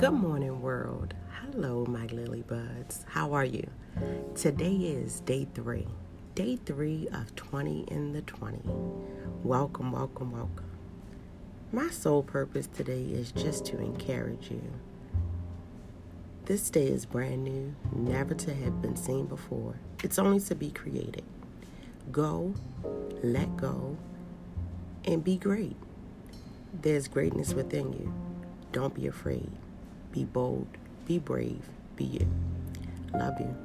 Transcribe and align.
Good 0.00 0.12
morning, 0.12 0.62
world. 0.62 1.12
Hello, 1.28 1.84
my 1.84 2.06
lily 2.06 2.40
buds. 2.40 3.04
How 3.06 3.34
are 3.34 3.44
you? 3.44 3.68
Today 4.34 4.72
is 4.72 5.20
day 5.20 5.46
three, 5.52 5.86
day 6.34 6.56
three 6.56 7.06
of 7.12 7.36
20 7.36 7.82
in 7.82 8.14
the 8.14 8.22
20. 8.22 8.60
Welcome, 9.44 9.92
welcome, 9.92 10.32
welcome. 10.32 10.70
My 11.70 11.90
sole 11.90 12.22
purpose 12.22 12.66
today 12.66 13.02
is 13.02 13.30
just 13.30 13.66
to 13.66 13.78
encourage 13.78 14.50
you. 14.50 14.62
This 16.46 16.70
day 16.70 16.86
is 16.86 17.04
brand 17.04 17.44
new, 17.44 17.74
never 17.94 18.32
to 18.32 18.54
have 18.54 18.80
been 18.80 18.96
seen 18.96 19.26
before. 19.26 19.74
It's 20.02 20.18
only 20.18 20.40
to 20.40 20.54
be 20.54 20.70
created. 20.70 21.24
Go, 22.10 22.54
let 23.22 23.54
go, 23.58 23.98
and 25.04 25.22
be 25.22 25.36
great. 25.36 25.76
There's 26.72 27.06
greatness 27.06 27.52
within 27.52 27.92
you. 27.92 28.14
Don't 28.72 28.94
be 28.94 29.06
afraid. 29.06 29.50
Be 30.12 30.24
bold. 30.24 30.68
Be 31.06 31.18
brave. 31.18 31.68
Be 31.96 32.04
you. 32.04 32.26
Love 33.14 33.38
you. 33.40 33.56